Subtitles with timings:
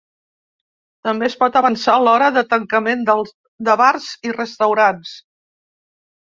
[1.07, 3.05] També es pot avançar l’hora de tancament
[3.69, 5.15] de bars i restaurants.